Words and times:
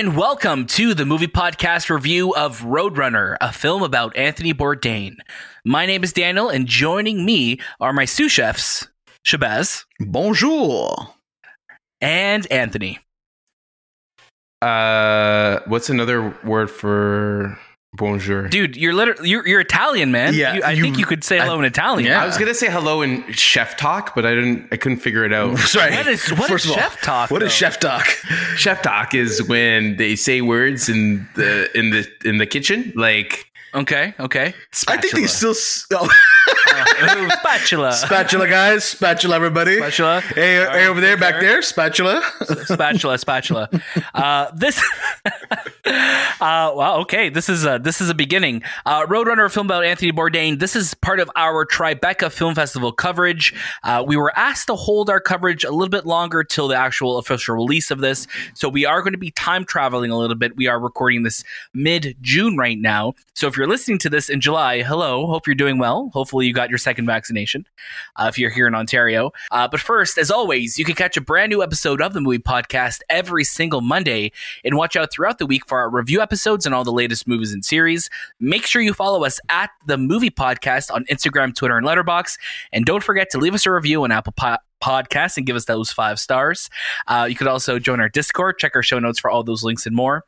and 0.00 0.16
welcome 0.16 0.64
to 0.64 0.94
the 0.94 1.04
movie 1.04 1.26
podcast 1.26 1.90
review 1.90 2.34
of 2.34 2.62
Roadrunner, 2.62 3.36
a 3.38 3.52
film 3.52 3.82
about 3.82 4.16
Anthony 4.16 4.54
Bourdain. 4.54 5.16
My 5.62 5.84
name 5.84 6.02
is 6.02 6.14
Daniel, 6.14 6.48
and 6.48 6.66
joining 6.66 7.26
me 7.26 7.60
are 7.82 7.92
my 7.92 8.06
sous 8.06 8.32
chefs, 8.32 8.88
Shahbaz 9.26 9.84
Bonjour. 10.00 11.12
and 12.00 12.50
Anthony. 12.50 12.98
Uh, 14.62 15.58
what's 15.66 15.90
another 15.90 16.34
word 16.44 16.70
for 16.70 17.58
bonjour? 18.00 18.48
Dude, 18.48 18.76
you're 18.76 18.92
literally 18.94 19.28
you're, 19.30 19.46
you're 19.46 19.60
Italian, 19.60 20.10
man. 20.10 20.34
Yeah, 20.34 20.54
You- 20.54 20.62
I 20.64 20.72
you- 20.72 20.82
think 20.82 20.98
you 20.98 21.06
could 21.06 21.22
say 21.22 21.38
hello 21.38 21.58
in 21.60 21.64
Italian. 21.64 22.08
yeah. 22.10 22.22
I 22.22 22.26
was 22.26 22.36
gonna 22.38 22.54
say 22.54 22.68
hello 22.68 23.02
in 23.02 23.30
chef 23.32 23.76
talk, 23.76 24.14
but 24.16 24.26
I 24.26 24.34
didn't. 24.34 24.68
I 24.72 24.76
couldn't 24.76 24.98
figure 24.98 25.24
it 25.24 25.32
out. 25.32 25.56
Sorry. 25.76 25.94
What 25.94 26.06
is- 26.08 26.28
what 26.32 26.48
First 26.48 26.64
is 26.64 26.70
of 26.72 26.76
all, 26.78 26.82
chef 26.82 27.00
talk, 27.02 27.30
What 27.30 27.42
is 27.42 27.50
though? 27.50 27.54
chef 27.54 27.78
talk? 27.78 28.06
chef 28.56 28.82
talk 28.82 29.14
is 29.14 29.42
when 29.44 29.96
they 29.96 30.16
say 30.16 30.40
words 30.40 30.88
in 30.88 31.28
the 31.36 31.70
in 31.78 31.90
the 31.90 32.08
in 32.24 32.38
the 32.38 32.46
kitchen, 32.46 32.92
like 32.96 33.46
Okay, 33.72 34.14
okay. 34.18 34.52
I 34.88 34.96
think 34.96 35.14
they 35.14 35.26
still. 35.28 35.54
Oh, 35.92 36.04
Ooh, 36.04 36.08
spatula. 37.38 37.92
spatula, 37.92 38.48
guys. 38.48 38.84
Spatula, 38.84 39.36
everybody. 39.36 39.76
Spatula. 39.76 40.20
Hey, 40.20 40.60
All 40.60 40.66
right, 40.66 40.76
hey, 40.80 40.86
over 40.86 41.00
there, 41.00 41.16
back 41.16 41.34
care. 41.34 41.42
there. 41.42 41.62
Spatula. 41.62 42.22
spatula 42.64 43.18
spatula 43.18 43.68
uh 44.14 44.50
this 44.54 44.82
uh 45.86 46.70
wow 46.74 46.98
okay 47.00 47.28
this 47.28 47.48
is 47.48 47.64
a 47.64 47.78
this 47.82 48.00
is 48.00 48.08
a 48.08 48.14
beginning 48.14 48.62
uh 48.86 49.04
roadrunner 49.06 49.44
a 49.46 49.50
film 49.50 49.66
about 49.66 49.84
anthony 49.84 50.12
bourdain 50.12 50.58
this 50.58 50.76
is 50.76 50.94
part 50.94 51.20
of 51.20 51.30
our 51.36 51.66
tribeca 51.66 52.30
film 52.30 52.54
festival 52.54 52.92
coverage 52.92 53.54
uh 53.84 54.02
we 54.06 54.16
were 54.16 54.36
asked 54.38 54.66
to 54.66 54.74
hold 54.74 55.10
our 55.10 55.20
coverage 55.20 55.64
a 55.64 55.70
little 55.70 55.88
bit 55.88 56.06
longer 56.06 56.44
till 56.44 56.68
the 56.68 56.76
actual 56.76 57.18
official 57.18 57.54
release 57.54 57.90
of 57.90 57.98
this 58.00 58.26
so 58.54 58.68
we 58.68 58.84
are 58.84 59.02
going 59.02 59.12
to 59.12 59.18
be 59.18 59.30
time 59.32 59.64
traveling 59.64 60.10
a 60.10 60.16
little 60.18 60.36
bit 60.36 60.56
we 60.56 60.66
are 60.66 60.78
recording 60.80 61.22
this 61.22 61.42
mid 61.74 62.16
june 62.20 62.56
right 62.56 62.78
now 62.78 63.12
so 63.34 63.46
if 63.46 63.56
you're 63.56 63.66
listening 63.68 63.98
to 63.98 64.08
this 64.10 64.28
in 64.28 64.40
july 64.40 64.82
hello 64.82 65.26
hope 65.26 65.46
you're 65.46 65.54
doing 65.54 65.78
well 65.78 66.10
hopefully 66.12 66.46
you 66.46 66.52
got 66.52 66.68
your 66.68 66.78
second 66.90 67.06
vaccination 67.06 67.64
uh, 68.16 68.26
if 68.28 68.36
you're 68.36 68.50
here 68.50 68.66
in 68.66 68.74
Ontario. 68.74 69.30
Uh, 69.52 69.68
but 69.68 69.78
first, 69.78 70.18
as 70.18 70.28
always, 70.28 70.76
you 70.76 70.84
can 70.84 70.96
catch 70.96 71.16
a 71.16 71.20
brand 71.20 71.50
new 71.50 71.62
episode 71.62 72.02
of 72.02 72.14
the 72.14 72.20
Movie 72.20 72.40
Podcast 72.40 72.98
every 73.08 73.44
single 73.44 73.80
Monday 73.80 74.32
and 74.64 74.76
watch 74.76 74.96
out 74.96 75.12
throughout 75.12 75.38
the 75.38 75.46
week 75.46 75.62
for 75.68 75.78
our 75.78 75.88
review 75.88 76.20
episodes 76.20 76.66
and 76.66 76.74
all 76.74 76.82
the 76.82 76.90
latest 76.90 77.28
movies 77.28 77.52
and 77.52 77.64
series. 77.64 78.10
Make 78.40 78.66
sure 78.66 78.82
you 78.82 78.92
follow 78.92 79.24
us 79.24 79.38
at 79.48 79.70
the 79.86 79.96
Movie 79.96 80.30
Podcast 80.30 80.92
on 80.92 81.04
Instagram, 81.04 81.54
Twitter, 81.54 81.76
and 81.76 81.86
Letterboxd. 81.86 82.36
And 82.72 82.84
don't 82.84 83.04
forget 83.04 83.30
to 83.30 83.38
leave 83.38 83.54
us 83.54 83.66
a 83.66 83.70
review 83.70 84.02
on 84.02 84.10
Apple 84.10 84.32
Po- 84.36 84.56
Podcasts 84.82 85.36
and 85.36 85.46
give 85.46 85.54
us 85.54 85.66
those 85.66 85.92
five 85.92 86.18
stars. 86.18 86.70
Uh, 87.06 87.28
you 87.30 87.36
could 87.36 87.46
also 87.46 87.78
join 87.78 88.00
our 88.00 88.08
Discord, 88.08 88.58
check 88.58 88.72
our 88.74 88.82
show 88.82 88.98
notes 88.98 89.20
for 89.20 89.30
all 89.30 89.44
those 89.44 89.62
links 89.62 89.86
and 89.86 89.94
more. 89.94 90.24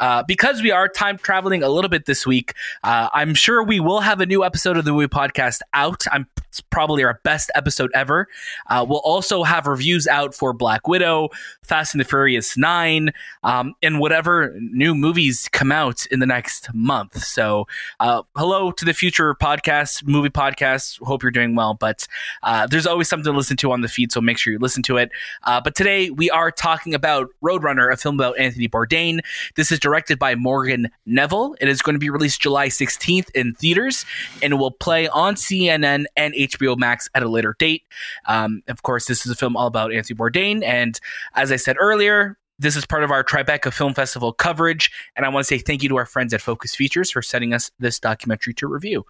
Uh, 0.00 0.22
because 0.26 0.62
we 0.62 0.70
are 0.70 0.88
time 0.88 1.18
traveling 1.18 1.62
a 1.62 1.68
little 1.68 1.88
bit 1.88 2.06
this 2.06 2.26
week, 2.26 2.54
uh, 2.84 3.08
I'm 3.12 3.34
sure 3.34 3.62
we 3.62 3.80
will 3.80 4.00
have 4.00 4.20
a 4.20 4.26
new 4.26 4.44
episode 4.44 4.76
of 4.76 4.84
the 4.84 4.92
movie 4.92 5.08
podcast 5.08 5.60
out. 5.74 6.04
I'm 6.12 6.26
it's 6.48 6.60
probably 6.60 7.04
our 7.04 7.20
best 7.24 7.50
episode 7.54 7.90
ever. 7.94 8.26
Uh, 8.68 8.84
we'll 8.88 9.00
also 9.00 9.44
have 9.44 9.66
reviews 9.66 10.06
out 10.06 10.34
for 10.34 10.52
Black 10.52 10.88
Widow, 10.88 11.28
Fast 11.62 11.94
and 11.94 12.00
the 12.00 12.04
Furious 12.04 12.56
Nine, 12.56 13.10
um, 13.44 13.74
and 13.82 14.00
whatever 14.00 14.56
new 14.58 14.94
movies 14.94 15.48
come 15.52 15.70
out 15.70 16.06
in 16.06 16.20
the 16.20 16.26
next 16.26 16.72
month. 16.74 17.22
So, 17.22 17.66
uh, 18.00 18.22
hello 18.34 18.72
to 18.72 18.84
the 18.84 18.94
future 18.94 19.34
podcast, 19.34 20.06
movie 20.06 20.30
podcasts. 20.30 21.00
Hope 21.04 21.22
you're 21.22 21.30
doing 21.30 21.54
well. 21.54 21.74
But 21.74 22.08
uh, 22.42 22.66
there's 22.66 22.86
always 22.86 23.08
something 23.08 23.30
to 23.30 23.36
listen 23.36 23.56
to 23.58 23.70
on 23.70 23.82
the 23.82 23.88
feed, 23.88 24.10
so 24.10 24.20
make 24.20 24.38
sure 24.38 24.52
you 24.52 24.58
listen 24.58 24.82
to 24.84 24.96
it. 24.96 25.10
Uh, 25.44 25.60
but 25.60 25.74
today 25.74 26.10
we 26.10 26.30
are 26.30 26.50
talking 26.50 26.94
about 26.94 27.28
Roadrunner, 27.42 27.92
a 27.92 27.96
film 27.96 28.16
about 28.16 28.38
Anthony 28.38 28.68
Bourdain. 28.68 29.20
This 29.56 29.72
is 29.72 29.78
directed 29.78 30.18
by 30.18 30.34
Morgan 30.34 30.88
Neville. 31.06 31.56
It 31.60 31.68
is 31.68 31.82
going 31.82 31.94
to 31.94 32.00
be 32.00 32.10
released 32.10 32.40
July 32.40 32.68
16th 32.68 33.30
in 33.34 33.54
theaters 33.54 34.04
and 34.42 34.58
will 34.58 34.70
play 34.70 35.08
on 35.08 35.34
CNN 35.34 36.04
and 36.16 36.34
HBO 36.34 36.76
Max 36.76 37.08
at 37.14 37.22
a 37.22 37.28
later 37.28 37.54
date. 37.58 37.84
Um, 38.26 38.62
of 38.68 38.82
course, 38.82 39.06
this 39.06 39.24
is 39.24 39.32
a 39.32 39.36
film 39.36 39.56
all 39.56 39.66
about 39.66 39.92
Anthony 39.92 40.16
Bourdain. 40.16 40.62
And 40.64 40.98
as 41.34 41.52
I 41.52 41.56
said 41.56 41.76
earlier, 41.78 42.36
this 42.58 42.76
is 42.76 42.84
part 42.84 43.04
of 43.04 43.10
our 43.10 43.22
Tribeca 43.22 43.72
Film 43.72 43.94
Festival 43.94 44.32
coverage. 44.32 44.90
And 45.16 45.24
I 45.24 45.28
want 45.28 45.46
to 45.46 45.48
say 45.48 45.58
thank 45.58 45.82
you 45.82 45.88
to 45.90 45.96
our 45.96 46.06
friends 46.06 46.34
at 46.34 46.40
Focus 46.40 46.74
Features 46.74 47.10
for 47.10 47.22
sending 47.22 47.54
us 47.54 47.70
this 47.78 48.00
documentary 48.00 48.54
to 48.54 48.66
review. 48.66 49.04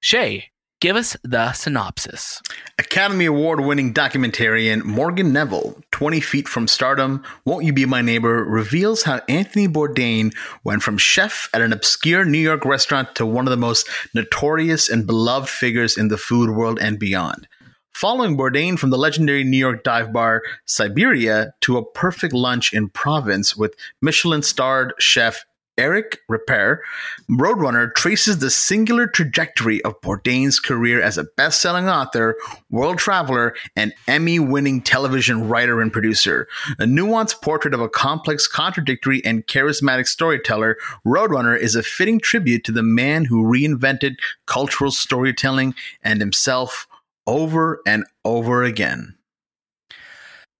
Shay, 0.00 0.50
give 0.80 0.96
us 0.96 1.16
the 1.22 1.52
synopsis. 1.52 2.42
Academy 2.78 3.24
Award 3.24 3.60
winning 3.60 3.94
documentarian 3.94 4.84
Morgan 4.84 5.32
Neville, 5.32 5.80
20 5.92 6.20
Feet 6.20 6.48
from 6.48 6.68
Stardom, 6.68 7.22
Won't 7.44 7.64
You 7.64 7.72
Be 7.72 7.86
My 7.86 8.02
Neighbor, 8.02 8.44
reveals 8.44 9.02
how 9.02 9.22
Anthony 9.28 9.68
Bourdain 9.68 10.34
went 10.62 10.82
from 10.82 10.98
chef 10.98 11.48
at 11.54 11.60
an 11.60 11.72
obscure 11.72 12.24
New 12.24 12.38
York 12.38 12.64
restaurant 12.64 13.14
to 13.16 13.26
one 13.26 13.46
of 13.46 13.50
the 13.50 13.56
most 13.56 13.88
notorious 14.14 14.88
and 14.90 15.06
beloved 15.06 15.48
figures 15.48 15.96
in 15.96 16.08
the 16.08 16.18
food 16.18 16.50
world 16.50 16.78
and 16.80 16.98
beyond. 16.98 17.48
Following 17.94 18.36
Bourdain 18.36 18.76
from 18.76 18.90
the 18.90 18.98
legendary 18.98 19.44
New 19.44 19.56
York 19.56 19.84
dive 19.84 20.12
bar 20.12 20.42
Siberia 20.64 21.54
to 21.60 21.78
a 21.78 21.84
perfect 21.84 22.34
lunch 22.34 22.72
in 22.72 22.88
Provence 22.88 23.56
with 23.56 23.76
Michelin 24.00 24.42
starred 24.42 24.94
chef 24.98 25.44
Eric 25.76 26.20
Ripert, 26.30 26.78
Roadrunner 27.28 27.92
traces 27.94 28.38
the 28.38 28.50
singular 28.50 29.06
trajectory 29.06 29.82
of 29.82 30.00
Bourdain's 30.00 30.60
career 30.60 31.02
as 31.02 31.18
a 31.18 31.24
best 31.36 31.60
selling 31.60 31.88
author, 31.88 32.36
world 32.70 32.98
traveler, 32.98 33.54
and 33.74 33.92
Emmy 34.06 34.38
winning 34.38 34.80
television 34.80 35.48
writer 35.48 35.80
and 35.80 35.92
producer. 35.92 36.46
A 36.78 36.84
nuanced 36.84 37.42
portrait 37.42 37.74
of 37.74 37.80
a 37.80 37.88
complex, 37.88 38.46
contradictory, 38.46 39.24
and 39.24 39.46
charismatic 39.46 40.06
storyteller, 40.06 40.76
Roadrunner 41.04 41.58
is 41.58 41.74
a 41.74 41.82
fitting 41.82 42.20
tribute 42.20 42.64
to 42.64 42.72
the 42.72 42.82
man 42.82 43.24
who 43.24 43.42
reinvented 43.42 44.16
cultural 44.46 44.90
storytelling 44.90 45.74
and 46.02 46.20
himself 46.20 46.86
over 47.26 47.80
and 47.86 48.04
over 48.24 48.62
again. 48.62 49.16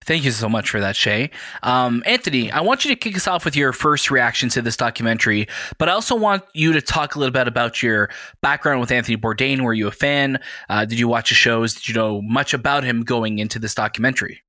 Thank 0.05 0.25
you 0.25 0.31
so 0.31 0.49
much 0.49 0.71
for 0.71 0.81
that, 0.81 0.97
Shay. 0.97 1.31
Um, 1.63 2.03
Anthony, 2.07 2.53
I 2.53 2.61
want 2.61 2.85
you 2.85 2.91
to 2.91 2.97
kick 2.97 3.17
us 3.17 3.27
off 3.27 3.45
with 3.45 3.57
your 3.57 3.73
first 3.73 4.11
reaction 4.11 4.49
to 4.51 4.63
this 4.63 4.77
documentary, 4.77 5.49
but 5.79 5.89
I 5.89 5.93
also 5.93 6.15
want 6.15 6.45
you 6.53 6.73
to 6.75 6.83
talk 6.83 7.15
a 7.15 7.19
little 7.19 7.33
bit 7.33 7.49
about 7.49 7.83
your 7.83 8.11
background 8.43 8.81
with 8.81 8.91
Anthony 8.91 9.17
Bourdain. 9.17 9.63
Were 9.63 9.73
you 9.73 9.89
a 9.89 9.93
fan? 9.93 10.39
Uh, 10.69 10.85
did 10.85 10.99
you 10.99 11.09
watch 11.09 11.31
his 11.31 11.39
shows? 11.39 11.75
Did 11.75 11.89
you 11.89 11.95
know 11.95 12.21
much 12.23 12.53
about 12.53 12.85
him 12.85 13.03
going 13.03 13.39
into 13.39 13.59
this 13.59 13.75
documentary? 13.75 14.43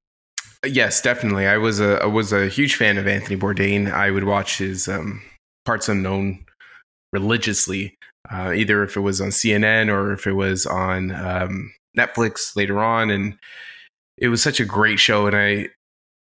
Yes, 0.66 1.02
definitely. 1.02 1.48
I 1.48 1.58
was 1.58 1.80
a 1.80 2.02
I 2.02 2.06
was 2.06 2.34
a 2.34 2.48
huge 2.48 2.76
fan 2.76 2.98
of 2.98 3.08
Anthony 3.08 3.38
Bourdain. 3.38 3.92
I 3.92 4.12
would 4.12 4.24
watch 4.24 4.58
his 4.58 4.88
um, 4.88 5.22
Parts 5.64 5.88
Unknown 5.88 6.46
religiously, 7.14 7.98
uh, 8.32 8.52
either 8.52 8.84
if 8.84 8.98
it 8.98 9.02
was 9.02 9.22
on 9.22 9.30
CNN 9.30 9.90
or 9.90 10.12
if 10.12 10.28
it 10.28 10.34
was 10.34 10.66
on 10.66 11.12
um, 11.12 11.74
Netflix 11.98 12.56
later 12.56 12.80
on, 12.84 13.10
and 13.10 13.38
it 14.18 14.30
was 14.30 14.42
such 14.42 14.60
a 14.60 14.66
great 14.66 15.00
show. 15.00 15.28
And 15.28 15.36
I, 15.36 15.70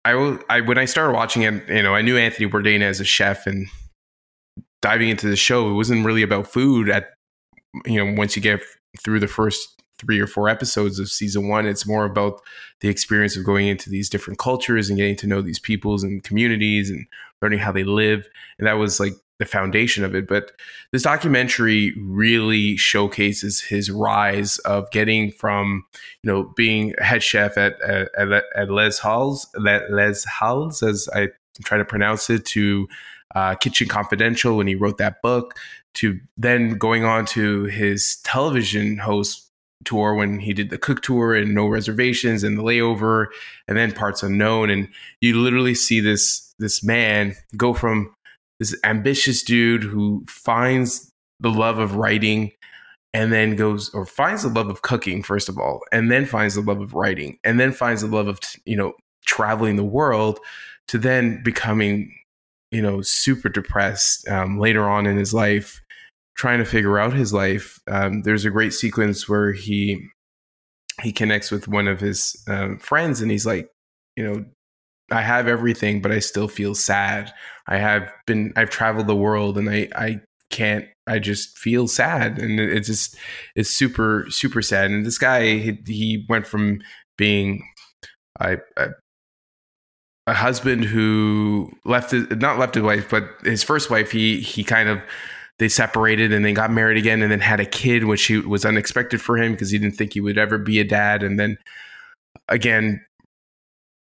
I, 0.05 0.39
I 0.49 0.61
when 0.61 0.79
I 0.79 0.85
started 0.85 1.15
watching 1.15 1.43
it, 1.43 1.69
you 1.69 1.83
know, 1.83 1.95
I 1.95 2.03
knew 2.03 2.17
Anthony 2.17 2.49
Bourdain 2.49 2.83
as 2.83 3.01
a 3.01 3.05
chef, 3.05 3.47
and 3.47 3.67
diving 4.83 5.09
into 5.09 5.29
the 5.29 5.37
show, 5.37 5.69
it 5.69 5.75
wasn't 5.75 6.07
really 6.07 6.23
about 6.23 6.47
food. 6.47 6.89
At 6.89 7.11
you 7.85 8.05
know, 8.05 8.17
once 8.17 8.37
you 8.37 8.43
get 8.43 8.61
through 9.03 9.21
the 9.21 9.29
first 9.29 9.83
three 9.99 10.21
or 10.21 10.27
four 10.27 10.49
episodes 10.49 10.99
of 10.99 11.09
season 11.09 11.49
one, 11.49 11.67
it's 11.67 11.87
more 11.87 12.05
about 12.05 12.41
the 12.81 12.89
experience 12.89 13.37
of 13.37 13.45
going 13.45 13.67
into 13.67 13.89
these 13.89 14.11
different 14.11 14.39
cultures 14.39 14.89
and 14.89 14.99
getting 14.99 15.17
to 15.17 15.27
know 15.27 15.41
these 15.41 15.59
peoples 15.59 16.03
and 16.03 16.23
communities 16.23 16.91
and 16.91 17.07
learning 17.43 17.59
how 17.59 17.73
they 17.73 17.85
live. 17.85 18.27
And 18.59 18.67
that 18.67 18.75
was 18.75 19.01
like 19.01 19.15
the 19.39 19.45
foundation 19.45 20.05
of 20.05 20.15
it. 20.15 20.27
But 20.27 20.53
this 20.93 21.03
documentary 21.03 21.95
really 22.01 22.77
showcases 22.77 23.61
his 23.61 23.91
rise 23.91 24.59
of 24.61 24.91
getting 24.91 25.31
from, 25.31 25.85
you 26.23 26.31
know, 26.31 26.45
being 26.57 26.95
head 26.99 27.23
chef 27.23 27.59
at 27.59 27.81
at, 27.83 28.09
at, 28.55 28.71
Les 28.71 28.99
Halles, 28.99 29.47
Les 29.57 30.25
Halles, 30.25 30.83
as 30.83 31.09
I 31.15 31.29
try 31.65 31.79
to 31.79 31.85
pronounce 31.85 32.31
it, 32.31 32.45
to 32.47 32.89
uh, 33.35 33.55
Kitchen 33.57 33.89
Confidential 33.89 34.57
when 34.57 34.67
he 34.67 34.75
wrote 34.75 34.99
that 34.99 35.21
book, 35.23 35.55
to 35.95 36.19
then 36.37 36.79
going 36.79 37.05
on 37.05 37.27
to 37.27 37.65
his 37.65 38.17
television 38.25 38.99
host 38.99 39.51
tour 39.85 40.15
when 40.15 40.39
he 40.39 40.53
did 40.53 40.71
the 40.71 40.79
cook 40.79 41.03
tour 41.03 41.35
and 41.35 41.55
no 41.55 41.67
reservations 41.67 42.43
and 42.43 42.59
the 42.59 42.63
layover 42.63 43.27
and 43.69 43.77
then 43.77 43.93
parts 43.93 44.23
unknown 44.23 44.71
and 44.71 44.89
you 45.21 45.39
literally 45.39 45.75
see 45.75 46.01
this 46.01 46.55
this 46.59 46.83
man 46.83 47.37
go 47.57 47.75
from 47.75 48.16
this 48.59 48.77
ambitious 48.85 49.43
dude 49.43 49.83
who 49.83 50.25
finds 50.29 51.11
the 51.41 51.51
love 51.51 51.79
of 51.79 51.97
writing 51.97 52.53
and 53.13 53.33
then 53.33 53.57
goes 53.57 53.91
or 53.95 54.07
finds 54.07 54.43
the 54.43 54.49
love 54.49 54.69
of 54.69 54.83
cooking 54.83 55.23
first 55.23 55.49
of 55.49 55.59
all 55.59 55.81
and 55.93 56.11
then 56.11 56.27
finds 56.27 56.55
the 56.55 56.61
love 56.61 56.81
of 56.81 56.95
writing 56.95 57.39
and 57.45 57.61
then 57.61 57.73
finds 57.73 58.03
the 58.03 58.09
love 58.09 58.29
of 58.29 58.39
you 58.65 58.77
know 58.77 58.95
traveling 59.27 59.77
the 59.77 59.85
world 59.85 60.39
to 60.89 60.99
then 60.99 61.43
becoming 61.43 62.13
you 62.71 62.81
know 62.83 63.03
super 63.03 63.49
depressed 63.49 64.27
um, 64.29 64.59
later 64.59 64.89
on 64.89 65.07
in 65.07 65.17
his 65.17 65.35
life 65.35 65.81
trying 66.37 66.59
to 66.59 66.65
figure 66.65 66.99
out 66.99 67.15
his 67.15 67.33
life. 67.33 67.81
Um, 67.89 68.23
there's 68.23 68.45
a 68.45 68.51
great 68.51 68.73
sequence 68.73 69.29
where 69.29 69.53
he 69.53 70.07
he 71.03 71.13
connects 71.13 71.51
with 71.51 71.69
one 71.69 71.89
of 71.89 72.01
his 72.01 72.43
um, 72.49 72.79
friends 72.79 73.21
and 73.21 73.31
he's 73.31 73.45
like 73.45 73.71
you 74.17 74.25
know 74.25 74.45
I 75.11 75.23
have 75.23 75.47
everything, 75.47 76.03
but 76.03 76.13
I 76.13 76.19
still 76.19 76.49
feel 76.49 76.75
sad. 76.75 77.33
I 77.67 77.79
have 77.79 78.13
been 78.27 78.53
I've 78.57 78.71
traveled 78.71 79.07
the 79.07 79.17
world 79.17 79.59
and 79.59 79.69
I 79.71 79.89
I 79.95 80.21
can't 80.51 80.87
I 81.07 81.19
just 81.19 81.59
feel 81.59 81.89
sad 81.89 82.39
and 82.39 82.61
it's 82.61 82.89
just 82.89 83.17
it's 83.55 83.71
super 83.71 84.27
super 84.31 84.63
sad. 84.63 84.91
And 84.91 85.07
this 85.07 85.19
guy 85.19 85.59
he, 85.59 85.79
he 85.87 86.27
went 86.29 86.47
from 86.47 86.81
being 87.17 87.63
I, 88.41 88.59
I 88.77 88.89
a 90.27 90.35
husband 90.35 90.85
who 90.85 91.71
left 91.85 92.11
his, 92.11 92.29
not 92.31 92.59
left 92.59 92.75
his 92.75 92.83
wife, 92.83 93.09
but 93.09 93.29
his 93.45 93.63
first 93.63 93.91
wife. 93.91 94.11
He 94.11 94.41
he 94.41 94.65
kind 94.65 94.89
of 94.89 95.01
they 95.59 95.69
separated 95.69 96.33
and 96.33 96.45
then 96.45 96.55
got 96.55 96.71
married 96.71 96.99
again 96.99 97.23
and 97.23 97.31
then 97.31 97.41
had 97.41 97.61
a 97.61 97.65
kid, 97.65 98.05
which 98.05 98.27
he, 98.27 98.39
was 98.39 98.65
unexpected 98.65 99.21
for 99.23 99.39
him 99.39 99.53
because 99.53 99.71
he 99.71 99.79
didn't 99.79 99.97
think 99.97 100.13
he 100.13 100.21
would 100.21 100.37
ever 100.37 100.59
be 100.59 100.81
a 100.81 100.85
dad. 100.85 101.23
And 101.23 101.39
then 101.39 101.57
again, 102.49 103.05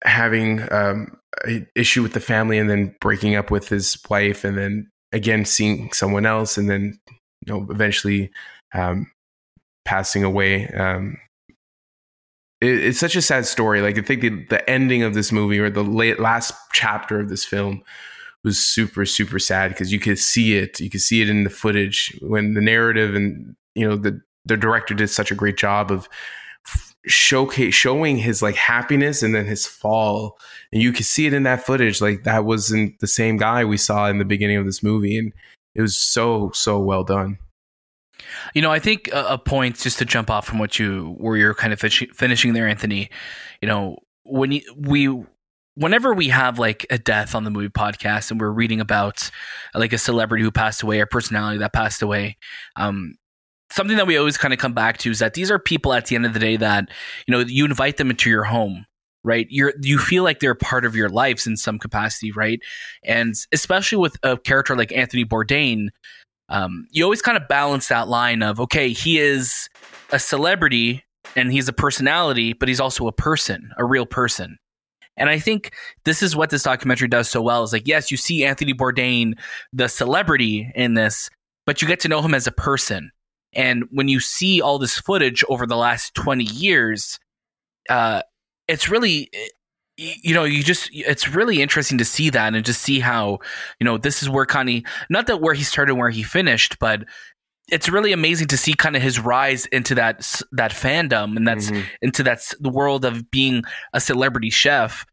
having 0.05 0.71
um, 0.73 1.17
an 1.45 1.67
issue 1.75 2.03
with 2.03 2.13
the 2.13 2.21
family 2.21 2.59
and 2.59 2.71
then 2.71 2.95
breaking 3.01 3.35
up 3.35 3.51
with 3.51 3.69
his 3.69 3.97
wife 4.09 4.45
and 4.45 4.57
then 4.57 4.91
again 5.13 5.45
seeing 5.45 5.93
someone 5.93 6.27
else 6.27 6.57
and 6.57 6.69
then 6.69 6.99
you 7.47 7.53
know 7.53 7.67
eventually 7.71 8.31
um, 8.75 9.11
passing 9.85 10.25
away. 10.25 10.69
Um, 10.69 11.17
it, 12.61 12.85
it's 12.85 12.99
such 12.99 13.17
a 13.17 13.23
sad 13.23 13.47
story. 13.47 13.81
Like 13.81 13.99
I 13.99 14.03
think 14.03 14.21
the, 14.21 14.45
the 14.51 14.69
ending 14.69 15.03
of 15.03 15.15
this 15.15 15.33
movie 15.33 15.59
or 15.59 15.71
the 15.71 15.85
late, 15.85 16.21
last 16.21 16.53
chapter 16.73 17.21
of 17.21 17.29
this 17.29 17.45
film 17.45 17.83
was 18.45 18.59
super 18.59 19.05
super 19.05 19.39
sad 19.39 19.71
because 19.71 19.93
you 19.93 19.99
could 19.99 20.19
see 20.19 20.57
it. 20.57 20.81
You 20.81 20.91
could 20.91 21.01
see 21.01 21.23
it 21.23 21.29
in 21.29 21.45
the 21.45 21.51
footage 21.51 22.17
when 22.23 22.55
the 22.55 22.61
narrative 22.61 23.15
and 23.15 23.57
you 23.75 23.89
know 23.89 23.97
the 23.97 24.21
the 24.45 24.57
director 24.57 24.95
did 24.95 25.09
such 25.09 25.31
a 25.31 25.35
great 25.35 25.57
job 25.57 25.91
of 25.91 26.09
showcase 27.09 27.75
showing 27.75 28.17
his 28.17 28.43
like 28.43 28.55
happiness 28.55 29.23
and 29.23 29.35
then 29.35 29.47
his 29.47 29.67
fall. 29.67 30.39
And 30.73 30.83
you 30.83 30.93
could 30.93 31.07
see 31.07 31.27
it 31.27 31.33
in 31.33 31.45
that 31.45 31.65
footage 31.65 32.01
like 32.01 32.25
that 32.25 32.45
wasn't 32.45 32.99
the 33.01 33.07
same 33.07 33.37
guy 33.37 33.65
we 33.65 33.77
saw 33.77 34.09
in 34.09 34.19
the 34.19 34.25
beginning 34.25 34.57
of 34.57 34.67
this 34.67 34.83
movie. 34.83 35.19
And 35.19 35.33
it 35.75 35.83
was 35.83 35.97
so 35.97 36.51
so 36.55 36.79
well 36.79 37.05
done. 37.05 37.39
You 38.55 38.63
know 38.63 38.71
i 38.71 38.79
think 38.79 39.09
a, 39.13 39.25
a 39.31 39.39
point 39.39 39.79
just 39.79 39.99
to 39.99 40.05
jump 40.05 40.29
off 40.29 40.45
from 40.47 40.59
what 40.59 40.79
you 40.79 41.15
where 41.19 41.37
you're 41.37 41.55
kind 41.55 41.73
of 41.73 41.81
finishing 41.81 42.53
there 42.53 42.67
anthony 42.67 43.11
you 43.63 43.69
know 43.69 43.97
when 44.25 44.53
you, 44.53 44.63
we 44.77 45.25
whenever 45.79 46.13
we 46.13 46.29
have 46.29 46.59
like 46.59 46.85
a 46.91 46.99
death 46.99 47.35
on 47.35 47.45
the 47.45 47.51
movie 47.51 47.69
podcast 47.69 48.31
and 48.31 48.41
we're 48.41 48.51
reading 48.51 48.81
about 48.81 49.31
like 49.75 49.93
a 49.93 49.99
celebrity 49.99 50.43
who 50.43 50.51
passed 50.51 50.83
away 50.83 51.01
or 51.01 51.07
personality 51.07 51.59
that 51.59 51.73
passed 51.73 52.03
away 52.03 52.37
um, 52.77 53.15
something 53.71 53.97
that 53.97 54.07
we 54.07 54.17
always 54.17 54.37
kind 54.37 54.55
of 54.55 54.59
come 54.59 54.73
back 54.73 54.99
to 54.99 55.11
is 55.11 55.19
that 55.19 55.35
these 55.35 55.51
are 55.51 55.59
people 55.59 55.93
at 55.93 56.07
the 56.07 56.17
end 56.17 56.27
of 56.27 56.33
the 56.33 56.39
day 56.39 56.57
that 56.57 56.89
you 57.27 57.33
know 57.33 57.41
you 57.41 57.65
invite 57.65 57.97
them 57.97 58.11
into 58.11 58.31
your 58.31 58.45
home 58.45 58.87
right? 59.25 59.49
You're 59.51 59.75
you 59.83 59.99
feel 59.99 60.23
like 60.23 60.39
they're 60.39 60.55
part 60.55 60.85
of 60.85 60.95
your 60.95 61.09
lives 61.09 61.47
in 61.47 61.57
some 61.57 61.79
capacity 61.79 62.33
right? 62.33 62.61
And 63.05 63.35
especially 63.53 63.99
with 63.99 64.17
a 64.23 64.39
character 64.39 64.77
like 64.77 64.93
anthony 64.93 65.25
bourdain 65.25 65.89
um, 66.51 66.87
you 66.93 67.05
always 67.05 67.21
kind 67.21 67.37
of 67.37 67.47
balance 67.49 67.89
that 67.89 68.09
line 68.09 68.43
of 68.43 68.61
okay 68.61 68.91
he 68.91 69.19
is 69.19 69.69
a 70.13 70.19
celebrity 70.19 71.05
and 71.37 71.53
he's 71.53 71.69
a 71.69 71.73
personality 71.73 72.53
but 72.53 72.69
he's 72.69 72.81
also 72.81 73.07
a 73.07 73.13
person 73.13 73.71
a 73.77 73.85
real 73.85 74.07
person. 74.07 74.59
And 75.19 75.29
I 75.29 75.39
think 75.39 75.75
this 76.05 76.23
is 76.23 76.37
what 76.37 76.51
this 76.51 76.63
documentary 76.63 77.09
does 77.09 77.29
so 77.29 77.43
well 77.43 77.65
is 77.65 77.73
like, 77.73 77.87
yes, 77.87 78.11
you 78.11 78.17
see 78.17 78.45
Anthony 78.45 78.73
Bourdain, 78.73 79.35
the 79.73 79.89
celebrity 79.89 80.71
in 80.75 80.95
this, 80.95 81.29
but 81.67 81.83
you 81.83 81.89
get 81.89 82.01
to 82.01 82.09
know 82.09 82.23
him 82.23 82.35
as 82.35 82.47
a 82.47 82.53
person. 82.53 83.11
And 83.53 83.85
when 83.91 84.09
you 84.09 84.21
see 84.21 84.61
all 84.61 84.79
this 84.79 84.99
footage 84.99 85.45
over 85.49 85.67
the 85.67 85.77
last 85.77 86.15
20 86.15 86.45
years, 86.45 87.19
uh, 87.89 88.23
it's 88.67 88.89
really, 88.89 89.31
you 89.97 90.35
know, 90.35 90.45
you 90.45 90.63
just, 90.63 90.91
it's 90.93 91.29
really 91.29 91.63
interesting 91.63 91.99
to 91.99 92.05
see 92.05 92.31
that 92.31 92.55
and 92.55 92.65
just 92.65 92.83
see 92.83 93.01
how, 93.01 93.39
you 93.81 93.85
know, 93.85 93.97
this 93.97 94.23
is 94.23 94.29
where 94.29 94.47
Connie, 94.47 94.85
not 95.09 95.27
that 95.27 95.41
where 95.41 95.55
he 95.55 95.65
started, 95.65 95.95
where 95.95 96.11
he 96.11 96.23
finished, 96.23 96.79
but 96.79 97.05
it's 97.71 97.89
really 97.89 98.13
amazing 98.13 98.49
to 98.49 98.57
see 98.57 98.75
kind 98.75 98.97
of 98.97 99.03
his 99.03 99.21
rise 99.21 99.67
into 99.67 99.95
that 99.95 100.41
that 100.53 100.71
fandom 100.71 101.37
and 101.37 101.47
that's 101.47 101.71
mm-hmm. 101.71 101.83
into 102.03 102.23
that 102.23 102.41
the 102.61 102.71
world 102.71 103.05
of 103.05 103.31
being 103.31 103.63
a 103.93 104.01
celebrity 104.01 104.51
chef 104.51 105.07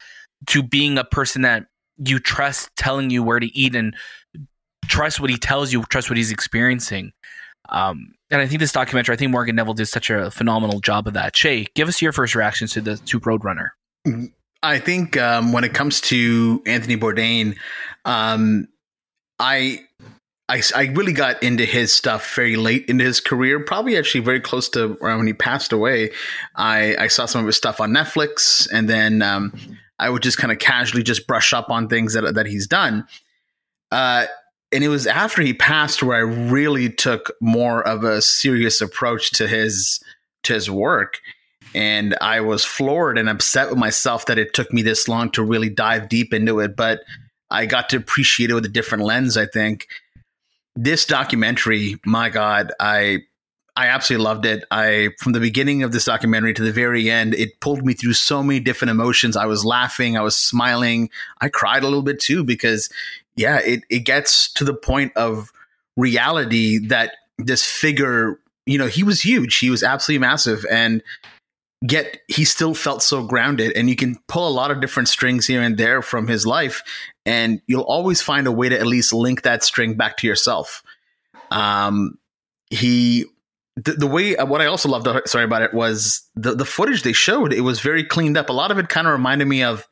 to 0.47 0.63
being 0.63 0.97
a 0.97 1.03
person 1.03 1.41
that 1.41 1.65
you 1.97 2.19
trust 2.19 2.69
telling 2.75 3.09
you 3.09 3.23
where 3.23 3.39
to 3.39 3.57
eat 3.57 3.75
and 3.75 3.95
trust 4.85 5.19
what 5.19 5.29
he 5.29 5.37
tells 5.37 5.73
you 5.73 5.83
trust 5.89 6.09
what 6.09 6.17
he's 6.17 6.31
experiencing 6.31 7.11
um, 7.69 8.13
and 8.31 8.41
I 8.41 8.47
think 8.47 8.59
this 8.59 8.71
documentary, 8.71 9.13
I 9.13 9.17
think 9.17 9.31
Morgan 9.31 9.55
Neville 9.55 9.73
did 9.73 9.87
such 9.87 10.09
a 10.09 10.31
phenomenal 10.31 10.79
job 10.79 11.07
of 11.07 11.13
that. 11.13 11.35
Shay, 11.35 11.67
give 11.75 11.87
us 11.87 12.01
your 12.01 12.11
first 12.11 12.35
reactions 12.35 12.71
to 12.73 12.81
the 12.81 12.97
to 12.97 13.19
Roadrunner. 13.19 13.69
I 14.63 14.79
think 14.79 15.17
um, 15.17 15.51
when 15.51 15.63
it 15.63 15.73
comes 15.73 16.01
to 16.01 16.61
Anthony 16.65 16.97
Bourdain, 16.97 17.55
um, 18.03 18.67
I 19.39 19.85
I, 20.47 20.61
I 20.75 20.83
really 20.93 21.13
got 21.13 21.41
into 21.41 21.65
his 21.65 21.93
stuff 21.93 22.35
very 22.35 22.55
late 22.55 22.85
into 22.87 23.03
his 23.03 23.19
career, 23.19 23.59
probably 23.59 23.97
actually 23.97 24.21
very 24.21 24.39
close 24.39 24.69
to 24.69 24.95
when 24.99 25.25
he 25.25 25.33
passed 25.33 25.71
away. 25.71 26.11
I, 26.55 26.95
I 26.97 27.07
saw 27.07 27.25
some 27.25 27.41
of 27.41 27.47
his 27.47 27.57
stuff 27.57 27.81
on 27.81 27.91
Netflix, 27.91 28.67
and 28.71 28.87
then 28.87 29.23
um, 29.23 29.53
I 29.97 30.09
would 30.09 30.21
just 30.21 30.37
kind 30.37 30.51
of 30.51 30.59
casually 30.59 31.01
just 31.01 31.25
brush 31.25 31.51
up 31.51 31.69
on 31.69 31.87
things 31.87 32.13
that 32.13 32.35
that 32.35 32.45
he's 32.45 32.67
done. 32.67 33.07
Uh, 33.91 34.25
and 34.75 34.83
it 34.83 34.89
was 34.89 35.07
after 35.07 35.41
he 35.41 35.53
passed 35.53 36.03
where 36.03 36.17
I 36.17 36.19
really 36.19 36.89
took 36.89 37.31
more 37.41 37.81
of 37.87 38.03
a 38.03 38.21
serious 38.21 38.81
approach 38.81 39.31
to 39.31 39.47
his 39.47 40.03
to 40.43 40.53
his 40.53 40.69
work. 40.69 41.21
And 41.73 42.15
I 42.21 42.41
was 42.41 42.63
floored 42.63 43.17
and 43.17 43.29
upset 43.29 43.69
with 43.69 43.79
myself 43.79 44.25
that 44.27 44.37
it 44.37 44.53
took 44.53 44.71
me 44.71 44.81
this 44.81 45.07
long 45.07 45.31
to 45.31 45.43
really 45.43 45.69
dive 45.69 46.09
deep 46.09 46.33
into 46.33 46.59
it. 46.59 46.75
But 46.75 47.01
I 47.49 47.65
got 47.65 47.89
to 47.89 47.97
appreciate 47.97 48.49
it 48.49 48.53
with 48.53 48.65
a 48.65 48.69
different 48.69 49.03
lens, 49.03 49.37
I 49.37 49.45
think 49.45 49.87
this 50.75 51.05
documentary, 51.05 51.95
my 52.05 52.29
God, 52.29 52.71
I 52.79 53.19
I 53.77 53.87
absolutely 53.87 54.23
loved 54.23 54.45
it. 54.45 54.63
I 54.71 55.09
from 55.19 55.33
the 55.33 55.39
beginning 55.39 55.83
of 55.83 55.91
this 55.91 56.05
documentary 56.05 56.53
to 56.53 56.63
the 56.63 56.71
very 56.71 57.09
end, 57.09 57.33
it 57.33 57.59
pulled 57.59 57.85
me 57.85 57.93
through 57.93 58.13
so 58.13 58.41
many 58.41 58.59
different 58.59 58.91
emotions. 58.91 59.35
I 59.35 59.45
was 59.45 59.65
laughing, 59.65 60.17
I 60.17 60.21
was 60.21 60.37
smiling, 60.37 61.09
I 61.41 61.49
cried 61.49 61.83
a 61.83 61.87
little 61.87 62.01
bit 62.01 62.19
too 62.19 62.43
because 62.43 62.89
yeah, 63.35 63.59
it 63.59 63.83
it 63.89 63.99
gets 63.99 64.51
to 64.53 64.63
the 64.63 64.73
point 64.73 65.11
of 65.15 65.51
reality 65.97 66.79
that 66.87 67.15
this 67.37 67.65
figure, 67.65 68.39
you 68.65 68.77
know, 68.77 68.87
he 68.87 69.03
was 69.03 69.21
huge. 69.21 69.57
He 69.57 69.69
was 69.69 69.83
absolutely 69.83 70.25
massive 70.25 70.65
and 70.71 71.03
yet 71.81 72.19
he 72.27 72.45
still 72.45 72.73
felt 72.73 73.03
so 73.03 73.23
grounded. 73.23 73.73
And 73.75 73.89
you 73.89 73.95
can 73.95 74.17
pull 74.27 74.47
a 74.47 74.51
lot 74.51 74.71
of 74.71 74.81
different 74.81 75.09
strings 75.09 75.45
here 75.45 75.61
and 75.61 75.77
there 75.77 76.01
from 76.01 76.27
his 76.27 76.45
life 76.45 76.81
and 77.25 77.61
you'll 77.67 77.81
always 77.81 78.21
find 78.21 78.47
a 78.47 78.51
way 78.51 78.69
to 78.69 78.79
at 78.79 78.87
least 78.87 79.13
link 79.13 79.41
that 79.41 79.63
string 79.63 79.95
back 79.95 80.17
to 80.17 80.27
yourself. 80.27 80.83
Um 81.51 82.17
he 82.69 83.25
the, 83.75 83.91
the 83.91 84.07
way 84.07 84.33
what 84.35 84.61
i 84.61 84.65
also 84.65 84.89
loved 84.89 85.07
sorry 85.29 85.43
about 85.43 85.61
it 85.61 85.73
was 85.73 86.27
the 86.35 86.55
the 86.55 86.65
footage 86.65 87.03
they 87.03 87.13
showed 87.13 87.53
it 87.53 87.61
was 87.61 87.79
very 87.79 88.03
cleaned 88.03 88.37
up. 88.37 88.49
A 88.49 88.53
lot 88.53 88.71
of 88.71 88.79
it 88.79 88.89
kind 88.89 89.05
of 89.05 89.13
reminded 89.13 89.47
me 89.47 89.63
of 89.63 89.87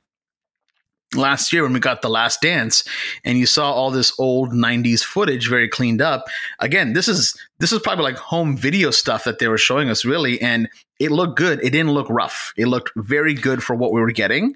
last 1.16 1.54
year 1.54 1.64
when 1.64 1.74
we 1.74 1.80
got 1.80 2.02
the 2.02 2.10
last 2.10 2.42
dance 2.42 2.84
and 3.24 3.38
you 3.38 3.46
saw 3.46 3.72
all 3.72 3.92
this 3.92 4.14
old 4.20 4.52
90s 4.52 5.04
footage 5.04 5.50
very 5.50 5.68
cleaned 5.68 6.02
up. 6.02 6.26
Again 6.60 6.94
this 6.94 7.08
is 7.08 7.36
this 7.60 7.72
is 7.72 7.80
probably 7.80 8.04
like 8.04 8.18
home 8.18 8.58
video 8.58 8.92
stuff 8.92 9.24
that 9.24 9.40
they 9.40 9.48
were 9.48 9.58
showing 9.58 9.90
us 9.90 10.06
really 10.06 10.42
and 10.42 10.70
it 11.00 11.12
looked 11.12 11.38
good. 11.38 11.60
It 11.64 11.72
didn't 11.72 11.92
look 11.92 12.08
rough. 12.10 12.54
It 12.58 12.68
looked 12.68 12.92
very 12.96 13.34
good 13.34 13.64
for 13.64 13.76
what 13.76 13.92
we 13.92 14.02
were 14.02 14.12
getting. 14.12 14.56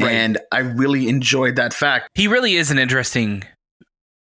Right. 0.00 0.10
and 0.10 0.38
i 0.52 0.60
really 0.60 1.06
enjoyed 1.10 1.56
that 1.56 1.74
fact. 1.74 2.08
He 2.14 2.26
really 2.26 2.54
is 2.54 2.70
an 2.70 2.78
interesting 2.78 3.44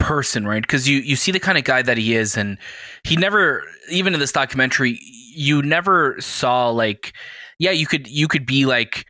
person 0.03 0.45
right? 0.45 0.62
Because 0.62 0.88
you 0.88 1.00
you 1.00 1.15
see 1.15 1.31
the 1.31 1.39
kind 1.39 1.57
of 1.57 1.63
guy 1.63 1.81
that 1.81 1.98
he 1.98 2.15
is 2.15 2.36
and 2.38 2.57
he 3.03 3.15
never 3.15 3.63
even 3.89 4.13
in 4.13 4.19
this 4.19 4.31
documentary 4.31 5.00
you 5.33 5.62
never 5.62 6.19
saw 6.19 6.69
like 6.69 7.13
yeah 7.60 7.72
you 7.72 7.88
could 7.88 8.07
you 8.07 8.27
could 8.27 8.45
be 8.45 8.65
like 8.65 9.05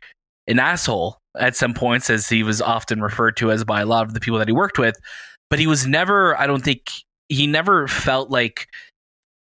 an 0.46 0.58
asshole 0.58 1.18
at 1.38 1.56
some 1.56 1.74
points, 1.74 2.10
as 2.10 2.28
he 2.28 2.42
was 2.42 2.62
often 2.62 3.00
referred 3.00 3.36
to 3.38 3.50
as 3.50 3.64
by 3.64 3.80
a 3.80 3.86
lot 3.86 4.06
of 4.06 4.14
the 4.14 4.20
people 4.20 4.38
that 4.38 4.48
he 4.48 4.52
worked 4.52 4.78
with. 4.78 4.96
But 5.50 5.58
he 5.58 5.66
was 5.66 5.86
never, 5.86 6.38
I 6.38 6.46
don't 6.46 6.64
think, 6.64 6.90
he 7.28 7.46
never 7.46 7.88
felt 7.88 8.30
like 8.30 8.68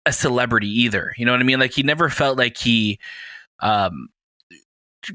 a 0.05 0.13
celebrity 0.13 0.67
either. 0.81 1.13
You 1.17 1.25
know 1.25 1.31
what 1.31 1.41
I 1.41 1.43
mean? 1.43 1.59
Like 1.59 1.73
he 1.73 1.83
never 1.83 2.09
felt 2.09 2.37
like 2.37 2.57
he 2.57 2.99
um, 3.59 4.09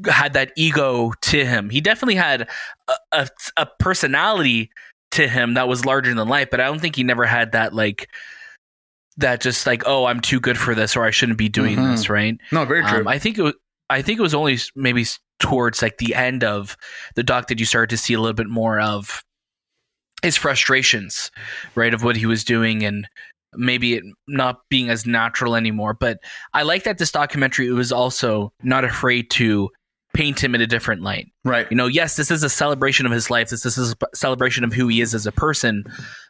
had 0.06 0.33
that 0.35 0.52
ego 0.56 1.12
to 1.23 1.44
him. 1.44 1.71
He 1.71 1.80
definitely 1.80 2.14
had 2.16 2.49
a, 2.88 2.94
a, 3.12 3.28
a 3.56 3.66
personality 3.78 4.71
to 5.12 5.28
him 5.28 5.54
that 5.54 5.68
was 5.68 5.85
larger 5.85 6.12
than 6.12 6.28
life, 6.28 6.49
but 6.50 6.61
I 6.61 6.64
don't 6.64 6.80
think 6.80 6.97
he 6.97 7.04
never 7.04 7.25
had 7.25 7.52
that 7.52 7.75
like 7.75 8.09
that 9.16 9.40
just 9.40 9.64
like 9.64 9.85
oh 9.87 10.06
I'm 10.06 10.21
too 10.21 10.40
good 10.40 10.59
for 10.59 10.75
this 10.75 10.97
or 10.97 11.04
I 11.04 11.11
shouldn't 11.11 11.38
be 11.38 11.49
doing 11.49 11.76
mm-hmm. 11.76 11.92
this 11.92 12.11
right. 12.11 12.37
No, 12.50 12.64
very 12.64 12.83
true. 12.85 13.00
Um, 13.00 13.09
I 13.09 13.18
think 13.18 13.38
it 13.38 13.42
was 13.42 13.54
I 13.90 14.02
think 14.02 14.18
it 14.18 14.23
was 14.23 14.35
only 14.35 14.59
maybe 14.75 15.04
towards 15.45 15.83
like 15.83 15.99
the 15.99 16.15
end 16.15 16.43
of 16.43 16.75
the 17.17 17.23
doc 17.23 17.49
that 17.49 17.61
you 17.61 17.67
started 17.67 17.91
to 17.91 17.99
see 17.99 18.15
a 18.15 18.19
little 18.19 18.33
bit 18.33 18.49
more 18.49 18.81
of 18.81 19.23
his 20.23 20.39
frustrations, 20.39 21.31
right, 21.75 21.93
of 21.93 22.03
what 22.03 22.17
he 22.17 22.25
was 22.25 22.45
doing 22.45 22.83
and 22.83 23.07
maybe 23.53 23.93
it 23.95 24.05
not 24.27 24.61
being 24.71 24.89
as 24.89 25.05
natural 25.05 25.55
anymore. 25.55 25.93
But 25.93 26.19
I 26.55 26.63
like 26.63 26.85
that 26.85 26.97
this 26.97 27.13
documentary 27.13 27.71
was 27.71 27.93
also 27.93 28.55
not 28.63 28.85
afraid 28.85 29.31
to 29.33 29.69
paint 30.15 30.43
him 30.43 30.55
in 30.55 30.63
a 30.63 30.67
different 30.67 31.03
light. 31.03 31.27
Right. 31.45 31.67
You 31.71 31.77
know, 31.77 31.89
yes, 31.89 32.17
this 32.17 32.31
is 32.31 32.43
a 32.43 32.49
celebration 32.49 33.05
of 33.05 33.13
his 33.13 33.29
life. 33.29 33.51
This 33.51 33.67
is 33.67 33.93
a 33.93 34.17
celebration 34.17 34.65
of 34.65 34.73
who 34.73 34.89
he 34.89 35.03
is 35.03 35.13
as 35.13 35.27
a 35.27 35.33
person, 35.33 35.85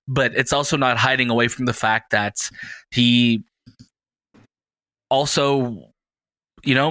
but 0.08 0.34
it's 0.34 0.52
also 0.52 0.76
not 0.76 0.96
hiding 0.96 1.30
away 1.30 1.46
from 1.46 1.66
the 1.66 1.72
fact 1.72 2.10
that 2.10 2.50
he 2.90 3.44
also 5.08 5.93
you 6.66 6.74
know 6.74 6.90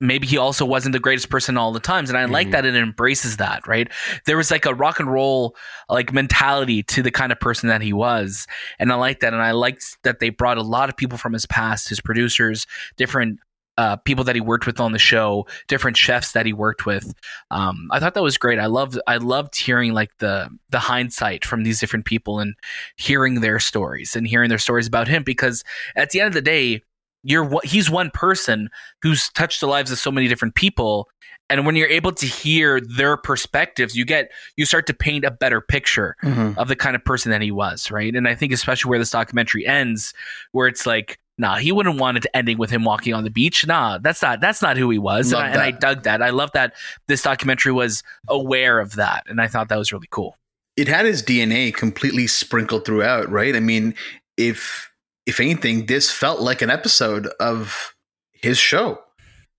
maybe 0.00 0.26
he 0.26 0.36
also 0.36 0.64
wasn't 0.64 0.92
the 0.92 0.98
greatest 0.98 1.28
person 1.30 1.56
all 1.56 1.72
the 1.72 1.80
times 1.80 2.08
and 2.08 2.18
i 2.18 2.24
mm-hmm. 2.24 2.32
like 2.32 2.50
that 2.50 2.64
it 2.64 2.74
embraces 2.74 3.36
that 3.36 3.66
right 3.66 3.90
there 4.26 4.36
was 4.36 4.50
like 4.50 4.66
a 4.66 4.74
rock 4.74 5.00
and 5.00 5.10
roll 5.10 5.54
like 5.88 6.12
mentality 6.12 6.82
to 6.82 7.02
the 7.02 7.10
kind 7.10 7.32
of 7.32 7.40
person 7.40 7.68
that 7.68 7.82
he 7.82 7.92
was 7.92 8.46
and 8.78 8.92
i 8.92 8.94
like 8.94 9.20
that 9.20 9.32
and 9.32 9.42
i 9.42 9.50
liked 9.50 9.98
that 10.04 10.18
they 10.20 10.30
brought 10.30 10.58
a 10.58 10.62
lot 10.62 10.88
of 10.88 10.96
people 10.96 11.18
from 11.18 11.32
his 11.32 11.46
past 11.46 11.88
his 11.88 12.00
producers 12.00 12.66
different 12.96 13.38
uh, 13.78 13.94
people 13.96 14.24
that 14.24 14.34
he 14.34 14.40
worked 14.40 14.66
with 14.66 14.80
on 14.80 14.90
the 14.90 14.98
show, 14.98 15.46
different 15.68 15.96
chefs 15.96 16.32
that 16.32 16.44
he 16.44 16.52
worked 16.52 16.84
with. 16.84 17.14
Um, 17.52 17.88
I 17.92 18.00
thought 18.00 18.14
that 18.14 18.24
was 18.24 18.36
great. 18.36 18.58
I 18.58 18.66
loved 18.66 18.98
I 19.06 19.18
loved 19.18 19.56
hearing 19.56 19.94
like 19.94 20.10
the 20.18 20.50
the 20.70 20.80
hindsight 20.80 21.44
from 21.44 21.62
these 21.62 21.78
different 21.78 22.04
people 22.04 22.40
and 22.40 22.54
hearing 22.96 23.40
their 23.40 23.60
stories 23.60 24.16
and 24.16 24.26
hearing 24.26 24.48
their 24.48 24.58
stories 24.58 24.88
about 24.88 25.06
him 25.06 25.22
because 25.22 25.62
at 25.94 26.10
the 26.10 26.20
end 26.20 26.26
of 26.26 26.34
the 26.34 26.42
day, 26.42 26.82
you're 27.28 27.60
he's 27.62 27.90
one 27.90 28.10
person 28.10 28.70
who's 29.02 29.28
touched 29.30 29.60
the 29.60 29.66
lives 29.66 29.92
of 29.92 29.98
so 29.98 30.10
many 30.10 30.28
different 30.28 30.54
people. 30.54 31.08
And 31.50 31.64
when 31.64 31.76
you're 31.76 31.88
able 31.88 32.12
to 32.12 32.26
hear 32.26 32.80
their 32.80 33.16
perspectives 33.16 33.96
you 33.96 34.04
get 34.04 34.30
you 34.56 34.64
start 34.64 34.86
to 34.86 34.94
paint 34.94 35.24
a 35.24 35.30
better 35.30 35.60
picture 35.60 36.16
mm-hmm. 36.22 36.58
of 36.58 36.68
the 36.68 36.76
kind 36.76 36.96
of 36.96 37.04
person 37.04 37.30
that 37.30 37.42
he 37.42 37.50
was 37.50 37.90
right? 37.90 38.14
And 38.14 38.26
i 38.26 38.34
think 38.34 38.52
especially 38.52 38.88
where 38.90 38.98
this 38.98 39.10
documentary 39.10 39.66
ends 39.66 40.14
where 40.52 40.66
it's 40.66 40.86
like 40.86 41.18
nah 41.36 41.56
he 41.56 41.70
wouldn't 41.70 42.00
want 42.00 42.16
it 42.16 42.26
ending 42.34 42.58
with 42.58 42.70
him 42.70 42.84
walking 42.84 43.14
on 43.14 43.24
the 43.24 43.30
beach. 43.30 43.66
Nah 43.66 43.98
that's 43.98 44.22
not 44.22 44.40
that's 44.40 44.62
not 44.62 44.76
who 44.76 44.90
he 44.90 44.98
was. 44.98 45.32
And 45.32 45.42
I, 45.42 45.48
and 45.50 45.60
I, 45.60 45.70
dug 45.70 46.02
that. 46.04 46.22
I 46.22 46.30
love 46.30 46.50
that 46.52 46.74
this 47.06 47.22
documentary 47.22 47.72
was 47.72 48.02
aware 48.28 48.78
of 48.78 48.96
that. 48.96 49.24
And 49.28 49.40
i 49.40 49.46
thought 49.48 49.68
that 49.68 49.78
was 49.78 49.92
really 49.92 50.08
cool. 50.10 50.36
It 50.76 50.88
had 50.88 51.06
his 51.06 51.22
dna 51.22 51.74
completely 51.74 52.26
sprinkled 52.26 52.84
throughout 52.84 53.30
right? 53.30 53.54
I 53.56 53.60
mean 53.60 53.94
if 54.36 54.88
if 55.28 55.40
anything, 55.40 55.86
this 55.86 56.10
felt 56.10 56.40
like 56.40 56.62
an 56.62 56.70
episode 56.70 57.28
of 57.38 57.94
his 58.32 58.56
show. 58.56 58.98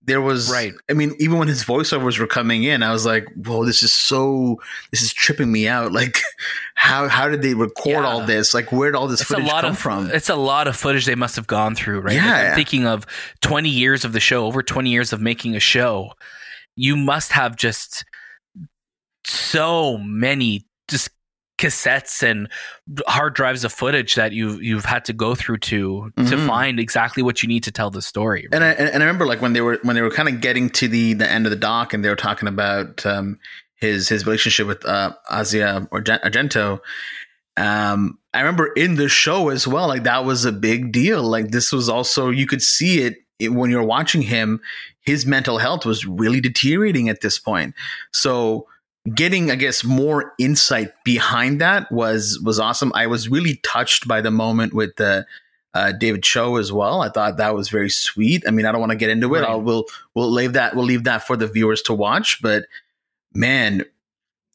There 0.02 0.20
was 0.20 0.50
right. 0.50 0.72
I 0.90 0.94
mean, 0.94 1.14
even 1.20 1.38
when 1.38 1.46
his 1.46 1.62
voiceovers 1.62 2.18
were 2.18 2.26
coming 2.26 2.64
in, 2.64 2.82
I 2.82 2.90
was 2.90 3.06
like, 3.06 3.28
"Whoa, 3.34 3.64
this 3.64 3.82
is 3.82 3.92
so. 3.92 4.60
This 4.90 5.02
is 5.02 5.12
tripping 5.12 5.52
me 5.52 5.68
out. 5.68 5.92
Like, 6.00 6.18
how 6.74 7.06
how 7.06 7.28
did 7.28 7.42
they 7.42 7.54
record 7.54 8.02
yeah. 8.02 8.06
all 8.06 8.24
this? 8.24 8.52
Like, 8.52 8.72
where 8.72 8.90
did 8.90 8.96
all 8.96 9.06
this 9.06 9.20
it's 9.20 9.30
footage 9.30 9.48
come 9.48 9.64
of, 9.66 9.78
from? 9.78 10.10
It's 10.10 10.30
a 10.30 10.34
lot 10.34 10.66
of 10.66 10.74
footage 10.74 11.04
they 11.04 11.14
must 11.14 11.36
have 11.36 11.46
gone 11.46 11.76
through, 11.76 12.00
right? 12.00 12.14
Yeah. 12.14 12.32
Like 12.32 12.46
I'm 12.46 12.54
thinking 12.56 12.86
of 12.86 13.06
twenty 13.40 13.68
years 13.68 14.04
of 14.04 14.12
the 14.12 14.20
show, 14.20 14.46
over 14.46 14.62
twenty 14.62 14.90
years 14.90 15.12
of 15.12 15.20
making 15.20 15.54
a 15.54 15.60
show. 15.60 16.12
You 16.74 16.96
must 16.96 17.30
have 17.32 17.54
just 17.54 18.04
so 19.24 19.98
many 19.98 20.66
just 20.88 21.10
cassettes 21.60 22.22
and 22.22 22.48
hard 23.06 23.34
drives 23.34 23.64
of 23.64 23.72
footage 23.72 24.14
that 24.14 24.32
you 24.32 24.58
you've 24.60 24.86
had 24.86 25.04
to 25.04 25.12
go 25.12 25.34
through 25.34 25.58
to 25.58 26.10
mm-hmm. 26.16 26.30
to 26.30 26.46
find 26.46 26.80
exactly 26.80 27.22
what 27.22 27.42
you 27.42 27.48
need 27.48 27.62
to 27.64 27.70
tell 27.70 27.90
the 27.90 28.00
story. 28.00 28.48
Right? 28.50 28.54
And 28.54 28.64
I 28.64 28.70
and 28.70 29.02
I 29.02 29.06
remember 29.06 29.26
like 29.26 29.42
when 29.42 29.52
they 29.52 29.60
were 29.60 29.78
when 29.82 29.94
they 29.94 30.02
were 30.02 30.10
kind 30.10 30.28
of 30.28 30.40
getting 30.40 30.70
to 30.70 30.88
the 30.88 31.12
the 31.12 31.30
end 31.30 31.46
of 31.46 31.50
the 31.50 31.56
doc 31.56 31.92
and 31.92 32.02
they 32.02 32.08
were 32.08 32.16
talking 32.16 32.48
about 32.48 33.04
um, 33.04 33.38
his 33.76 34.08
his 34.08 34.24
relationship 34.24 34.66
with 34.66 34.86
uh, 34.86 35.12
Asia 35.30 35.86
or 35.90 36.02
Argento. 36.02 36.80
Um, 37.56 38.18
I 38.32 38.40
remember 38.40 38.68
in 38.72 38.94
the 38.94 39.08
show 39.08 39.50
as 39.50 39.68
well, 39.68 39.88
like 39.88 40.04
that 40.04 40.24
was 40.24 40.46
a 40.46 40.52
big 40.52 40.92
deal. 40.92 41.22
Like 41.22 41.50
this 41.50 41.72
was 41.72 41.90
also 41.90 42.30
you 42.30 42.46
could 42.46 42.62
see 42.62 43.02
it, 43.02 43.16
it 43.38 43.50
when 43.50 43.70
you're 43.70 43.82
watching 43.82 44.22
him. 44.22 44.60
His 45.02 45.26
mental 45.26 45.58
health 45.58 45.84
was 45.84 46.06
really 46.06 46.40
deteriorating 46.40 47.08
at 47.08 47.20
this 47.20 47.38
point. 47.38 47.74
So 48.12 48.66
getting 49.14 49.50
i 49.50 49.54
guess 49.54 49.82
more 49.82 50.34
insight 50.38 50.92
behind 51.04 51.60
that 51.60 51.90
was 51.90 52.38
was 52.44 52.60
awesome. 52.60 52.92
I 52.94 53.06
was 53.06 53.28
really 53.28 53.56
touched 53.62 54.06
by 54.06 54.20
the 54.20 54.30
moment 54.30 54.74
with 54.74 54.96
the 54.96 55.26
uh, 55.72 55.92
david 55.92 56.22
choe 56.22 56.56
as 56.56 56.72
well. 56.72 57.00
I 57.00 57.08
thought 57.08 57.38
that 57.38 57.54
was 57.54 57.68
very 57.68 57.90
sweet. 57.90 58.44
I 58.46 58.50
mean 58.50 58.66
i 58.66 58.72
don't 58.72 58.80
want 58.80 58.90
to 58.90 58.96
get 58.96 59.10
into 59.10 59.34
it. 59.34 59.40
Right. 59.40 59.48
i'll 59.48 59.62
we'll 59.62 59.84
we'll 60.14 60.30
leave 60.30 60.52
that 60.52 60.76
we'll 60.76 60.84
leave 60.84 61.04
that 61.04 61.26
for 61.26 61.36
the 61.36 61.46
viewers 61.46 61.82
to 61.82 61.94
watch 61.94 62.42
but 62.42 62.64
man 63.32 63.84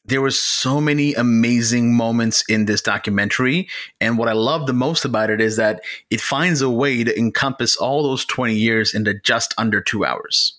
there 0.07 0.21
were 0.21 0.29
so 0.29 0.79
many 0.79 1.15
amazing 1.15 1.95
moments 1.95 2.43
in 2.47 2.65
this 2.65 2.83
documentary. 2.83 3.67
And 3.99 4.19
what 4.19 4.29
i 4.29 4.33
love 4.33 4.67
the 4.67 4.73
most 4.73 5.05
about 5.05 5.31
it 5.31 5.41
is 5.41 5.55
that 5.57 5.81
it 6.11 6.21
finds 6.21 6.61
a 6.61 6.69
way 6.69 7.03
to 7.03 7.17
encompass 7.17 7.75
all 7.75 8.03
those 8.03 8.25
20 8.25 8.53
years 8.53 8.93
into 8.93 9.15
just 9.21 9.55
under 9.57 9.81
two 9.81 10.05
hours 10.05 10.54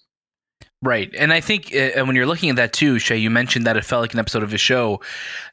Right. 0.83 1.12
And 1.18 1.33
I 1.33 1.40
think 1.40 1.75
uh, 1.75 2.04
when 2.04 2.14
you're 2.16 2.26
looking 2.26 2.50
at 2.50 2.56
that 2.56 2.75
too, 2.75 2.99
Shay, 2.99 3.16
you 3.16 3.30
mentioned 3.30 3.66
that 3.66 3.78
it 3.78 3.85
felt 3.85 4.02
like 4.02 4.12
an 4.12 4.21
episode 4.21 4.42
of 4.42 4.52
a 4.52 4.59
show. 4.59 5.00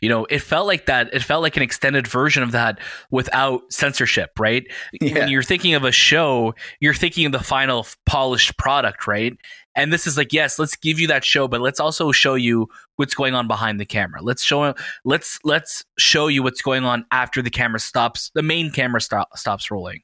You 0.01 0.10
know, 0.10 0.25
it 0.25 0.39
felt 0.39 0.68
like 0.68 0.86
that. 0.88 1.13
It 1.13 1.24
felt 1.24 1.42
like 1.42 1.56
an 1.56 1.63
extended 1.63 2.08
version 2.08 2.44
of 2.44 2.51
that 2.51 2.77
without 3.10 3.62
censorship, 3.72 4.32
right? 4.38 4.68
Yeah. 5.00 5.13
When 5.13 5.30
you're 5.30 5.42
thinking 5.42 5.75
of 5.75 5.86
a 5.86 5.94
show, 5.94 6.53
you're 6.82 6.94
thinking 6.94 7.25
of 7.25 7.32
the 7.32 7.39
final 7.39 7.88
polished 8.06 8.58
product, 8.58 9.08
right? 9.08 9.38
And 9.75 9.94
this 9.94 10.06
is 10.06 10.18
like, 10.18 10.34
yes, 10.34 10.60
let's 10.60 10.75
give 10.75 11.00
you 11.00 11.08
that 11.08 11.24
show, 11.24 11.48
but 11.48 11.62
let's 11.62 11.80
also 11.80 12.12
show 12.12 12.36
you 12.36 12.68
what's 12.98 13.15
going 13.15 13.34
on 13.34 13.48
behind 13.48 13.80
the 13.80 13.86
camera. 13.86 14.22
Let's 14.22 14.44
show 14.44 14.75
let's 15.06 15.39
let's 15.46 15.86
show 15.98 16.27
you 16.27 16.44
what's 16.44 16.62
going 16.62 16.84
on 16.84 17.06
after 17.12 17.42
the 17.42 17.50
camera 17.50 17.80
stops, 17.80 18.30
the 18.36 18.44
main 18.44 18.72
camera 18.72 19.00
stop, 19.00 19.30
stops 19.38 19.72
rolling. 19.72 20.01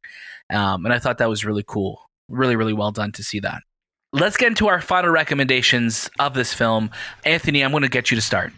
Um, 0.50 0.86
and 0.86 0.94
I 0.94 0.98
thought 0.98 1.18
that 1.18 1.30
was 1.30 1.44
really 1.44 1.64
cool, 1.68 2.10
really, 2.30 2.56
really 2.56 2.74
well 2.74 2.92
done 2.92 3.12
to 3.12 3.24
see 3.24 3.42
that 3.42 3.64
let's 4.14 4.38
get 4.38 4.48
into 4.48 4.68
our 4.68 4.82
final 4.82 5.10
recommendations 5.10 6.10
of 6.20 6.34
this 6.34 6.54
film. 6.54 6.90
Anthony, 7.26 7.64
I'm 7.64 7.72
going 7.72 7.84
to 7.84 7.90
get 7.90 8.12
you 8.12 8.16
to 8.16 8.22
start. 8.22 8.54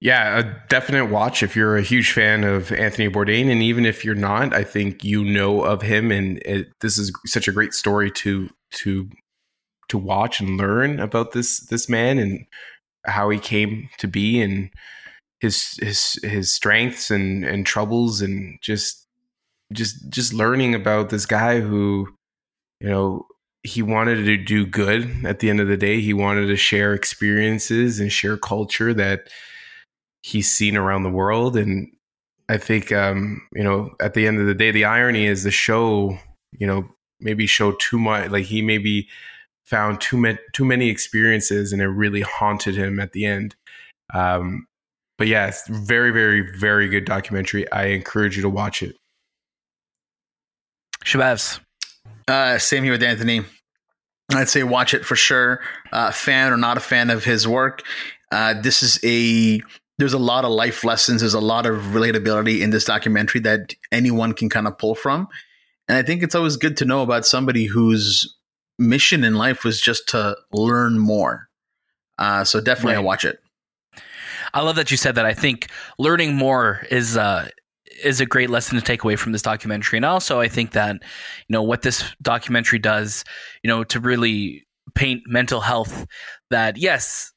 Yeah, 0.00 0.38
a 0.38 0.68
definite 0.68 1.06
watch 1.06 1.42
if 1.42 1.56
you're 1.56 1.76
a 1.76 1.82
huge 1.82 2.12
fan 2.12 2.44
of 2.44 2.70
Anthony 2.72 3.08
Bourdain, 3.08 3.50
and 3.50 3.62
even 3.62 3.86
if 3.86 4.04
you're 4.04 4.14
not, 4.14 4.52
I 4.52 4.62
think 4.62 5.02
you 5.02 5.24
know 5.24 5.62
of 5.62 5.80
him, 5.80 6.12
and 6.12 6.38
it, 6.44 6.68
this 6.80 6.98
is 6.98 7.10
such 7.24 7.48
a 7.48 7.52
great 7.52 7.72
story 7.72 8.10
to 8.10 8.50
to 8.72 9.08
to 9.88 9.98
watch 9.98 10.40
and 10.40 10.58
learn 10.58 11.00
about 11.00 11.32
this 11.32 11.60
this 11.68 11.88
man 11.88 12.18
and 12.18 12.44
how 13.06 13.30
he 13.30 13.38
came 13.38 13.88
to 13.98 14.06
be 14.06 14.42
and 14.42 14.70
his 15.40 15.78
his 15.80 16.18
his 16.22 16.52
strengths 16.52 17.10
and 17.10 17.44
and 17.44 17.64
troubles 17.64 18.20
and 18.20 18.58
just 18.62 19.06
just 19.72 20.08
just 20.10 20.32
learning 20.32 20.74
about 20.74 21.08
this 21.08 21.24
guy 21.24 21.60
who 21.60 22.06
you 22.80 22.88
know 22.88 23.26
he 23.66 23.82
wanted 23.82 24.24
to 24.24 24.36
do 24.36 24.64
good 24.64 25.24
at 25.24 25.40
the 25.40 25.50
end 25.50 25.60
of 25.60 25.68
the 25.68 25.76
day. 25.76 26.00
He 26.00 26.14
wanted 26.14 26.46
to 26.46 26.56
share 26.56 26.94
experiences 26.94 28.00
and 28.00 28.12
share 28.12 28.36
culture 28.36 28.94
that 28.94 29.28
he's 30.22 30.50
seen 30.50 30.76
around 30.76 31.02
the 31.02 31.10
world. 31.10 31.56
And 31.56 31.88
I 32.48 32.58
think, 32.58 32.92
um, 32.92 33.46
you 33.52 33.64
know, 33.64 33.90
at 34.00 34.14
the 34.14 34.26
end 34.26 34.40
of 34.40 34.46
the 34.46 34.54
day, 34.54 34.70
the 34.70 34.84
irony 34.84 35.26
is 35.26 35.42
the 35.42 35.50
show, 35.50 36.16
you 36.52 36.66
know, 36.66 36.88
maybe 37.20 37.46
showed 37.46 37.80
too 37.80 37.98
much. 37.98 38.30
Like 38.30 38.44
he 38.44 38.62
maybe 38.62 39.08
found 39.64 40.00
too 40.00 40.16
many 40.16 40.38
too 40.52 40.64
many 40.64 40.88
experiences, 40.88 41.72
and 41.72 41.82
it 41.82 41.88
really 41.88 42.20
haunted 42.20 42.76
him 42.76 43.00
at 43.00 43.12
the 43.12 43.26
end. 43.26 43.56
Um, 44.14 44.66
but 45.18 45.26
yeah, 45.26 45.48
it's 45.48 45.66
very, 45.68 46.12
very, 46.12 46.56
very 46.56 46.88
good 46.88 47.04
documentary. 47.04 47.70
I 47.72 47.86
encourage 47.86 48.36
you 48.36 48.42
to 48.42 48.50
watch 48.50 48.82
it. 48.82 48.96
Shahbaz. 51.04 51.58
Uh, 52.28 52.58
same 52.58 52.84
here 52.84 52.92
with 52.92 53.02
Anthony. 53.02 53.44
I'd 54.34 54.48
say 54.48 54.62
watch 54.62 54.92
it 54.92 55.04
for 55.04 55.16
sure. 55.16 55.60
Uh, 55.92 56.10
fan 56.10 56.52
or 56.52 56.56
not 56.56 56.76
a 56.76 56.80
fan 56.80 57.10
of 57.10 57.24
his 57.24 57.46
work, 57.46 57.82
uh, 58.32 58.54
this 58.60 58.82
is 58.82 58.98
a 59.04 59.60
there's 59.98 60.12
a 60.12 60.18
lot 60.18 60.44
of 60.44 60.50
life 60.50 60.84
lessons. 60.84 61.20
There's 61.22 61.34
a 61.34 61.40
lot 61.40 61.64
of 61.64 61.76
relatability 61.76 62.60
in 62.60 62.70
this 62.70 62.84
documentary 62.84 63.40
that 63.42 63.74
anyone 63.92 64.32
can 64.32 64.48
kind 64.48 64.66
of 64.66 64.76
pull 64.78 64.94
from, 64.94 65.28
and 65.88 65.96
I 65.96 66.02
think 66.02 66.22
it's 66.22 66.34
always 66.34 66.56
good 66.56 66.76
to 66.78 66.84
know 66.84 67.02
about 67.02 67.24
somebody 67.24 67.66
whose 67.66 68.36
mission 68.78 69.24
in 69.24 69.34
life 69.34 69.64
was 69.64 69.80
just 69.80 70.08
to 70.10 70.36
learn 70.52 70.98
more. 70.98 71.48
Uh, 72.18 72.44
so 72.44 72.60
definitely, 72.60 72.94
right. 72.94 73.00
I 73.00 73.04
watch 73.04 73.24
it. 73.24 73.38
I 74.52 74.62
love 74.62 74.76
that 74.76 74.90
you 74.90 74.96
said 74.96 75.14
that. 75.16 75.26
I 75.26 75.34
think 75.34 75.68
learning 75.98 76.34
more 76.34 76.86
is 76.90 77.16
uh, 77.16 77.48
is 78.04 78.20
a 78.20 78.26
great 78.26 78.50
lesson 78.50 78.76
to 78.76 78.82
take 78.82 79.04
away 79.04 79.16
from 79.16 79.32
this 79.32 79.42
documentary. 79.42 79.96
And 79.98 80.04
also, 80.04 80.40
I 80.40 80.48
think 80.48 80.72
that, 80.72 80.94
you 80.94 81.52
know, 81.52 81.62
what 81.62 81.82
this 81.82 82.04
documentary 82.22 82.78
does, 82.78 83.24
you 83.62 83.68
know, 83.68 83.84
to 83.84 84.00
really 84.00 84.64
paint 84.94 85.22
mental 85.26 85.60
health 85.60 86.06
that, 86.50 86.76
yes, 86.76 87.32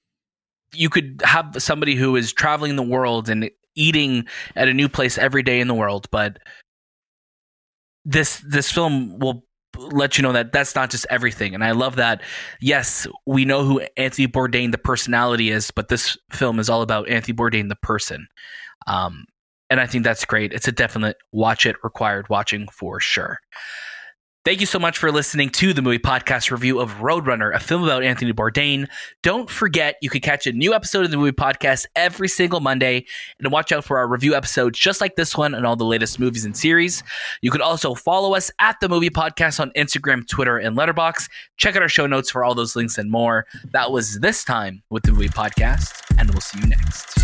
you 0.73 0.89
could 0.89 1.21
have 1.23 1.55
somebody 1.57 1.95
who 1.95 2.15
is 2.15 2.31
traveling 2.31 2.75
the 2.75 2.83
world 2.83 3.29
and 3.29 3.49
eating 3.75 4.27
at 4.55 4.67
a 4.67 4.73
new 4.73 4.89
place 4.89 5.17
every 5.17 5.43
day 5.43 5.59
in 5.59 5.67
the 5.67 5.73
world, 5.73 6.07
but 6.11 6.37
this 8.05 8.41
this 8.47 8.71
film 8.71 9.17
will 9.19 9.43
let 9.77 10.17
you 10.17 10.21
know 10.21 10.33
that 10.33 10.51
that's 10.51 10.75
not 10.75 10.89
just 10.89 11.05
everything. 11.09 11.53
And 11.53 11.63
I 11.63 11.71
love 11.71 11.95
that. 11.95 12.21
Yes, 12.59 13.07
we 13.25 13.45
know 13.45 13.63
who 13.63 13.81
Anthony 13.97 14.27
Bourdain 14.27 14.71
the 14.71 14.77
personality 14.77 15.51
is, 15.51 15.71
but 15.71 15.87
this 15.87 16.17
film 16.31 16.59
is 16.59 16.69
all 16.69 16.81
about 16.81 17.09
Anthony 17.09 17.35
Bourdain 17.35 17.69
the 17.69 17.77
person. 17.77 18.27
Um, 18.87 19.25
and 19.69 19.79
I 19.79 19.87
think 19.87 20.03
that's 20.03 20.25
great. 20.25 20.53
It's 20.53 20.67
a 20.67 20.71
definite 20.71 21.17
watch 21.31 21.65
it 21.65 21.75
required 21.83 22.29
watching 22.29 22.67
for 22.69 22.99
sure. 22.99 23.39
Thank 24.45 24.61
you 24.61 24.65
so 24.65 24.79
much 24.79 24.97
for 24.97 25.11
listening 25.11 25.49
to 25.49 25.73
the 25.73 25.81
movie 25.81 25.99
podcast 25.99 26.49
review 26.49 26.79
of 26.79 26.91
Roadrunner, 26.93 27.53
a 27.53 27.59
film 27.59 27.83
about 27.83 28.03
Anthony 28.03 28.31
Bourdain. 28.31 28.87
Don't 29.21 29.49
forget, 29.49 29.97
you 30.01 30.09
can 30.09 30.21
catch 30.21 30.47
a 30.47 30.53
new 30.53 30.73
episode 30.73 31.03
of 31.03 31.11
the 31.11 31.17
movie 31.17 31.33
podcast 31.33 31.85
every 31.95 32.29
single 32.29 32.61
Monday, 32.61 33.05
and 33.37 33.51
watch 33.51 33.73
out 33.73 33.83
for 33.83 33.97
our 33.97 34.07
review 34.07 34.33
episodes 34.33 34.79
just 34.79 35.01
like 35.01 35.17
this 35.17 35.35
one 35.35 35.53
and 35.53 35.65
all 35.65 35.75
the 35.75 35.83
latest 35.83 36.21
movies 36.21 36.45
and 36.45 36.55
series. 36.55 37.03
You 37.41 37.51
can 37.51 37.61
also 37.61 37.93
follow 37.95 38.33
us 38.33 38.49
at 38.59 38.79
the 38.79 38.87
movie 38.87 39.09
podcast 39.09 39.59
on 39.59 39.71
Instagram, 39.75 40.25
Twitter, 40.25 40.57
and 40.57 40.77
Letterboxd. 40.77 41.29
Check 41.57 41.75
out 41.75 41.81
our 41.81 41.89
show 41.89 42.07
notes 42.07 42.31
for 42.31 42.45
all 42.45 42.55
those 42.55 42.77
links 42.77 42.97
and 42.97 43.11
more. 43.11 43.45
That 43.73 43.91
was 43.91 44.21
this 44.21 44.45
time 44.45 44.83
with 44.89 45.03
the 45.03 45.11
movie 45.11 45.27
podcast, 45.27 46.01
and 46.17 46.31
we'll 46.31 46.39
see 46.39 46.59
you 46.59 46.67
next. 46.67 47.19